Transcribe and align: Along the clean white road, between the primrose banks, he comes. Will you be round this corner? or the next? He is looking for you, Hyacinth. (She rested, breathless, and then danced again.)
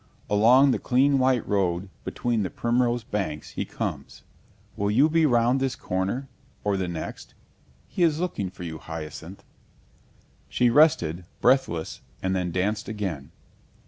Along 0.31 0.71
the 0.71 0.79
clean 0.79 1.19
white 1.19 1.47
road, 1.47 1.87
between 2.03 2.41
the 2.41 2.49
primrose 2.49 3.03
banks, 3.03 3.51
he 3.51 3.65
comes. 3.65 4.23
Will 4.75 4.89
you 4.89 5.07
be 5.07 5.27
round 5.27 5.59
this 5.59 5.75
corner? 5.75 6.27
or 6.63 6.75
the 6.75 6.87
next? 6.87 7.35
He 7.87 8.01
is 8.01 8.19
looking 8.19 8.49
for 8.49 8.63
you, 8.63 8.79
Hyacinth. 8.79 9.43
(She 10.49 10.71
rested, 10.71 11.25
breathless, 11.39 12.01
and 12.23 12.35
then 12.35 12.49
danced 12.51 12.89
again.) 12.89 13.29